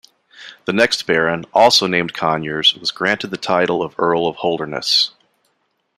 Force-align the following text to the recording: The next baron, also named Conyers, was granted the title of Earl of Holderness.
The 0.65 0.73
next 0.73 1.05
baron, 1.05 1.45
also 1.53 1.85
named 1.85 2.11
Conyers, 2.15 2.73
was 2.73 2.89
granted 2.89 3.27
the 3.27 3.37
title 3.37 3.83
of 3.83 3.93
Earl 3.99 4.25
of 4.25 4.37
Holderness. 4.37 5.11